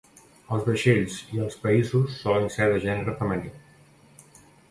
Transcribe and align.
Els 0.55 0.63
vaixells 0.69 1.17
i 1.35 1.41
els 1.47 1.57
països 1.65 2.17
solen 2.23 2.49
ser 2.55 2.69
de 2.73 2.81
gènere 2.87 3.15
femení. 3.23 3.51